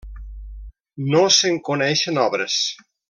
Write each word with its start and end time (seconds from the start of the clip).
No 1.11 1.21
se'n 1.37 1.59
coneixen 1.69 2.19
obres. 2.27 2.57